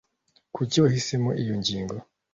[0.55, 1.95] Kuki wahisemo iyo ngingo?